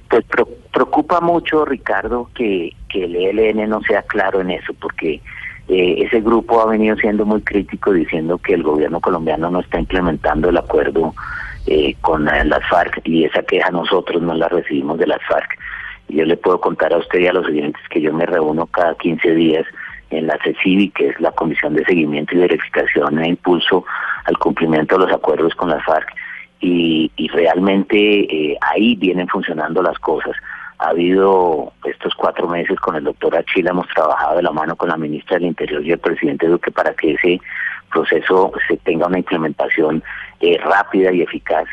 Pues 0.09 0.23
preocupa 0.71 1.21
mucho, 1.21 1.65
Ricardo, 1.65 2.29
que, 2.35 2.71
que 2.87 3.05
el 3.05 3.15
ELN 3.15 3.67
no 3.67 3.81
sea 3.81 4.03
claro 4.03 4.41
en 4.41 4.51
eso, 4.51 4.73
porque 4.79 5.21
eh, 5.67 6.03
ese 6.05 6.21
grupo 6.21 6.61
ha 6.61 6.67
venido 6.67 6.95
siendo 6.97 7.25
muy 7.25 7.41
crítico 7.41 7.91
diciendo 7.91 8.37
que 8.37 8.53
el 8.53 8.61
gobierno 8.61 8.99
colombiano 8.99 9.49
no 9.49 9.61
está 9.61 9.79
implementando 9.79 10.49
el 10.49 10.57
acuerdo 10.57 11.15
eh, 11.65 11.95
con 12.01 12.29
eh, 12.29 12.45
las 12.45 12.63
FARC 12.69 13.01
y 13.05 13.25
esa 13.25 13.41
queja 13.41 13.71
nosotros 13.71 14.21
no 14.21 14.35
la 14.35 14.49
recibimos 14.49 14.99
de 14.99 15.07
las 15.07 15.21
FARC. 15.27 15.57
Yo 16.09 16.23
le 16.25 16.37
puedo 16.37 16.61
contar 16.61 16.93
a 16.93 16.97
usted 16.97 17.19
y 17.19 17.27
a 17.27 17.33
los 17.33 17.47
oyentes 17.47 17.81
que 17.89 18.01
yo 18.01 18.13
me 18.13 18.27
reúno 18.27 18.67
cada 18.67 18.93
15 18.93 19.31
días 19.33 19.65
en 20.09 20.27
la 20.27 20.37
CECIVI, 20.43 20.89
que 20.89 21.09
es 21.09 21.19
la 21.19 21.31
Comisión 21.31 21.73
de 21.73 21.85
Seguimiento 21.85 22.35
y 22.35 22.39
Verificación 22.39 23.19
e 23.19 23.29
Impulso 23.29 23.85
al 24.25 24.37
cumplimiento 24.37 24.97
de 24.97 25.05
los 25.05 25.13
acuerdos 25.13 25.53
con 25.55 25.69
las 25.69 25.83
FARC, 25.85 26.07
y, 26.59 27.11
y 27.15 27.27
realmente 27.27 27.97
eh, 27.97 28.57
ahí 28.61 28.95
vienen 28.95 29.27
funcionando 29.27 29.81
las 29.81 29.99
cosas. 29.99 30.35
Ha 30.79 30.89
habido 30.89 31.71
estos 31.85 32.13
cuatro 32.15 32.47
meses 32.47 32.79
con 32.79 32.95
el 32.95 33.03
doctor 33.03 33.35
Achila, 33.35 33.71
hemos 33.71 33.87
trabajado 33.89 34.37
de 34.37 34.43
la 34.43 34.51
mano 34.51 34.75
con 34.75 34.89
la 34.89 34.97
ministra 34.97 35.37
del 35.37 35.47
Interior 35.47 35.83
y 35.85 35.91
el 35.91 35.99
presidente 35.99 36.47
Duque 36.47 36.71
para 36.71 36.93
que 36.93 37.13
ese 37.13 37.39
proceso 37.91 38.51
se 38.67 38.77
tenga 38.77 39.07
una 39.07 39.19
implementación 39.19 40.03
eh, 40.41 40.57
rápida 40.57 41.13
y 41.13 41.21
eficaz 41.21 41.65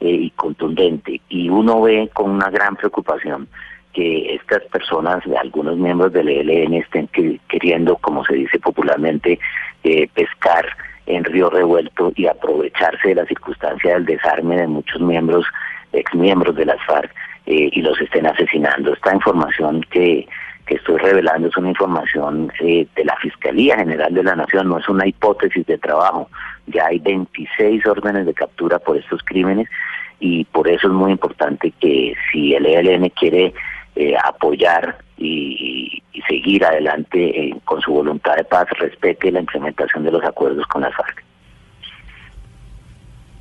eh, 0.00 0.10
y 0.10 0.30
contundente. 0.30 1.20
Y 1.28 1.48
uno 1.48 1.80
ve 1.80 2.10
con 2.12 2.30
una 2.30 2.50
gran 2.50 2.76
preocupación 2.76 3.48
que 3.92 4.34
estas 4.34 4.62
personas, 4.64 5.22
algunos 5.40 5.76
miembros 5.76 6.12
del 6.12 6.28
ELN, 6.28 6.74
estén 6.74 7.08
que, 7.08 7.40
queriendo, 7.48 7.96
como 7.96 8.24
se 8.24 8.34
dice 8.34 8.58
popularmente, 8.58 9.38
eh, 9.84 10.08
pescar 10.14 10.66
en 11.06 11.24
río 11.24 11.50
revuelto 11.50 12.12
y 12.14 12.26
aprovecharse 12.26 13.08
de 13.08 13.14
la 13.16 13.26
circunstancia 13.26 13.94
del 13.94 14.06
desarme 14.06 14.56
de 14.56 14.66
muchos 14.66 15.00
miembros, 15.00 15.46
exmiembros 15.92 16.54
de 16.54 16.66
las 16.66 16.82
FARC, 16.86 17.10
eh, 17.46 17.70
y 17.72 17.82
los 17.82 18.00
estén 18.00 18.26
asesinando. 18.26 18.92
Esta 18.92 19.14
información 19.14 19.84
que, 19.90 20.28
que 20.66 20.76
estoy 20.76 20.98
revelando 20.98 21.48
es 21.48 21.56
una 21.56 21.70
información 21.70 22.52
eh, 22.60 22.86
de 22.94 23.04
la 23.04 23.16
Fiscalía 23.16 23.76
General 23.76 24.14
de 24.14 24.22
la 24.22 24.36
Nación, 24.36 24.68
no 24.68 24.78
es 24.78 24.88
una 24.88 25.06
hipótesis 25.06 25.66
de 25.66 25.78
trabajo. 25.78 26.28
Ya 26.68 26.86
hay 26.86 27.00
26 27.00 27.84
órdenes 27.86 28.26
de 28.26 28.34
captura 28.34 28.78
por 28.78 28.96
estos 28.96 29.20
crímenes 29.24 29.68
y 30.20 30.44
por 30.44 30.68
eso 30.68 30.86
es 30.86 30.92
muy 30.92 31.10
importante 31.10 31.72
que 31.80 32.14
si 32.30 32.54
el 32.54 32.66
ELN 32.66 33.08
quiere 33.10 33.52
eh, 33.96 34.14
apoyar 34.22 34.98
y, 35.18 36.02
seguir 36.28 36.64
adelante 36.64 37.18
eh, 37.18 37.54
con 37.64 37.80
su 37.80 37.92
voluntad 37.92 38.36
de 38.36 38.44
paz, 38.44 38.66
respete 38.78 39.32
la 39.32 39.40
implementación 39.40 40.04
de 40.04 40.12
los 40.12 40.22
acuerdos 40.22 40.64
con 40.66 40.82
las 40.82 40.94
FARC. 40.94 41.24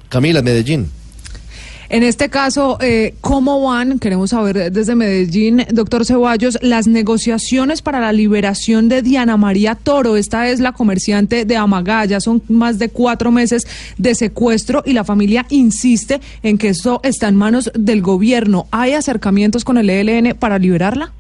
Camila, 0.08 0.42
Medellín. 0.42 0.90
En 1.90 2.04
este 2.04 2.30
caso, 2.30 2.78
eh, 2.82 3.16
¿cómo 3.20 3.64
van? 3.64 3.98
Queremos 3.98 4.30
saber 4.30 4.72
desde 4.72 4.94
Medellín, 4.94 5.66
doctor 5.72 6.06
Ceballos, 6.06 6.60
las 6.62 6.88
negociaciones 6.88 7.82
para 7.82 8.00
la 8.00 8.14
liberación 8.14 8.90
de 8.90 9.02
Diana 9.02 9.38
María 9.38 9.74
Toro. 9.74 10.16
Esta 10.16 10.50
es 10.50 10.60
la 10.60 10.72
comerciante 10.72 11.46
de 11.46 11.58
Amagaya. 11.58 12.20
Son 12.20 12.44
más 12.48 12.78
de 12.78 12.90
cuatro 12.90 13.32
meses 13.32 13.96
de 13.98 14.14
secuestro 14.14 14.84
y 14.86 14.94
la 14.94 15.04
familia 15.04 15.48
insiste 15.50 16.20
en 16.44 16.60
que 16.60 16.70
esto 16.70 17.00
está 17.02 17.28
en 17.28 17.36
manos 17.36 17.72
del 17.74 18.04
gobierno. 18.04 18.68
¿Hay 18.70 18.94
acercamientos 18.94 19.66
con 19.66 19.80
el 19.80 19.90
ELN 19.90 20.38
para 20.38 20.60
liberarla? 20.60 21.12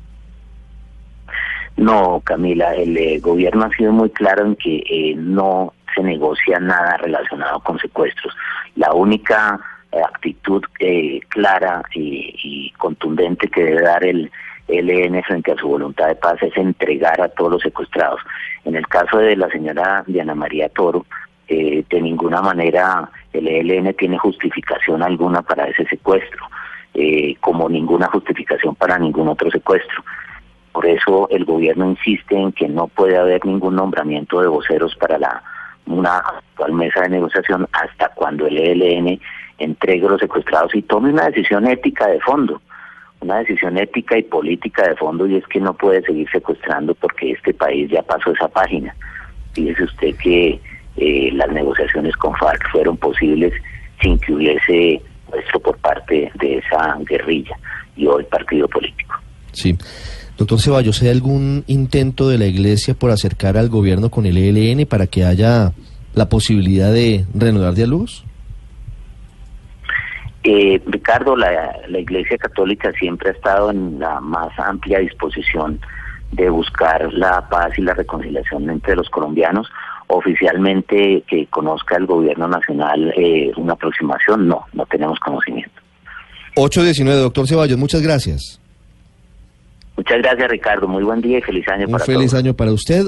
No, 1.77 2.21
Camila, 2.23 2.75
el 2.75 2.95
eh, 2.95 3.19
gobierno 3.19 3.65
ha 3.65 3.75
sido 3.75 3.91
muy 3.91 4.11
claro 4.11 4.45
en 4.45 4.55
que 4.55 4.83
eh, 4.87 5.15
no 5.17 5.73
se 5.95 6.03
negocia 6.03 6.59
nada 6.59 6.97
relacionado 6.97 7.59
con 7.61 7.79
secuestros. 7.79 8.35
La 8.75 8.93
única 8.93 9.59
actitud 9.91 10.63
eh, 10.79 11.19
clara 11.29 11.81
y, 11.93 12.35
y, 12.43 12.71
contundente 12.71 13.47
que 13.47 13.63
debe 13.63 13.81
dar 13.81 14.03
el, 14.03 14.31
ELN 14.69 15.23
frente 15.23 15.51
a 15.51 15.57
su 15.57 15.67
voluntad 15.67 16.07
de 16.07 16.15
paz 16.15 16.41
es 16.41 16.55
entregar 16.55 17.19
a 17.21 17.29
todos 17.29 17.53
los 17.53 17.61
secuestrados. 17.61 18.21
En 18.65 18.75
el 18.75 18.87
caso 18.87 19.17
de 19.17 19.35
la 19.35 19.49
señora 19.49 20.03
Diana 20.05 20.35
María 20.35 20.69
Toro, 20.69 21.05
eh, 21.47 21.83
de 21.89 22.01
ninguna 22.01 22.41
manera 22.41 23.09
el 23.33 23.47
ELN 23.47 23.93
tiene 23.95 24.19
justificación 24.19 25.01
alguna 25.01 25.41
para 25.41 25.65
ese 25.67 25.85
secuestro, 25.85 26.45
eh, 26.93 27.35
como 27.39 27.67
ninguna 27.67 28.07
justificación 28.07 28.75
para 28.75 28.99
ningún 28.99 29.27
otro 29.27 29.49
secuestro. 29.49 30.03
Por 30.71 30.85
eso 30.85 31.27
el 31.31 31.45
gobierno 31.45 31.89
insiste 31.89 32.35
en 32.35 32.51
que 32.51 32.67
no 32.67 32.87
puede 32.87 33.17
haber 33.17 33.43
ningún 33.45 33.75
nombramiento 33.75 34.39
de 34.41 34.47
voceros 34.47 34.95
para 34.95 35.17
la 35.17 35.43
una 35.87 36.17
actual 36.17 36.73
mesa 36.73 37.01
de 37.01 37.09
negociación 37.09 37.67
hasta 37.71 38.09
cuando 38.09 38.45
el 38.45 38.57
ELN 38.57 39.19
entregue 39.59 40.07
los 40.07 40.19
secuestrados 40.19 40.73
y 40.75 40.81
tome 40.81 41.11
una 41.11 41.27
decisión 41.27 41.67
ética 41.67 42.07
de 42.07 42.19
fondo, 42.19 42.61
una 43.21 43.39
decisión 43.39 43.77
ética 43.77 44.17
y 44.17 44.23
política 44.23 44.87
de 44.87 44.95
fondo 44.95 45.27
y 45.27 45.35
es 45.35 45.45
que 45.47 45.59
no 45.59 45.73
puede 45.73 46.01
seguir 46.01 46.29
secuestrando 46.31 46.95
porque 46.95 47.31
este 47.31 47.53
país 47.53 47.89
ya 47.89 48.01
pasó 48.03 48.31
esa 48.31 48.47
página. 48.47 48.95
Fíjese 49.53 49.83
usted 49.83 50.15
que 50.15 50.59
eh, 50.97 51.29
las 51.33 51.51
negociaciones 51.51 52.15
con 52.15 52.35
FARC 52.35 52.71
fueron 52.71 52.97
posibles 52.97 53.53
sin 54.01 54.17
que 54.19 54.33
hubiese 54.33 55.01
puesto 55.29 55.59
por 55.59 55.77
parte 55.77 56.31
de 56.35 56.57
esa 56.57 56.97
guerrilla 57.07 57.57
y 57.95 58.07
hoy 58.07 58.23
partido 58.25 58.67
político. 58.67 59.15
Sí. 59.51 59.77
Doctor 60.37 60.61
Ceballos, 60.61 61.01
¿hay 61.01 61.09
algún 61.09 61.65
intento 61.67 62.29
de 62.29 62.37
la 62.37 62.45
Iglesia 62.45 62.93
por 62.93 63.11
acercar 63.11 63.57
al 63.57 63.67
gobierno 63.67 64.09
con 64.09 64.25
el 64.25 64.37
ELN 64.37 64.85
para 64.85 65.07
que 65.07 65.25
haya 65.25 65.73
la 66.13 66.29
posibilidad 66.29 66.93
de 66.93 67.25
reanudar 67.33 67.73
diálogos? 67.73 68.23
Eh, 70.43 70.81
Ricardo, 70.85 71.35
la, 71.35 71.75
la 71.87 71.99
Iglesia 71.99 72.37
Católica 72.37 72.91
siempre 72.93 73.29
ha 73.29 73.33
estado 73.33 73.71
en 73.71 73.99
la 73.99 74.19
más 74.21 74.57
amplia 74.57 74.99
disposición 74.99 75.79
de 76.31 76.49
buscar 76.49 77.11
la 77.13 77.47
paz 77.49 77.71
y 77.77 77.81
la 77.81 77.93
reconciliación 77.93 78.69
entre 78.69 78.95
los 78.95 79.09
colombianos. 79.09 79.67
Oficialmente 80.07 81.23
que 81.27 81.45
conozca 81.47 81.97
el 81.97 82.05
gobierno 82.05 82.47
nacional 82.47 83.13
eh, 83.15 83.51
una 83.57 83.73
aproximación, 83.73 84.47
no, 84.47 84.65
no 84.73 84.85
tenemos 84.85 85.19
conocimiento. 85.19 85.81
819, 86.55 87.21
doctor 87.21 87.47
Ceballos, 87.47 87.77
muchas 87.77 88.01
gracias. 88.01 88.59
Muchas 89.95 90.17
gracias, 90.19 90.49
Ricardo. 90.49 90.87
Muy 90.87 91.03
buen 91.03 91.19
día 91.19 91.39
y 91.39 91.41
feliz 91.41 91.67
año 91.67 91.85
Un 91.85 91.91
para 91.91 92.05
feliz 92.05 92.31
todos. 92.31 92.41
año 92.43 92.53
para 92.53 92.71
usted. 92.71 93.05